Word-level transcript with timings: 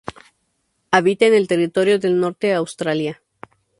Habita 0.89 1.27
en 1.27 1.35
el 1.35 1.47
Territorio 1.47 1.99
del 1.99 2.19
Norte 2.19 2.55
Australia. 2.55 3.21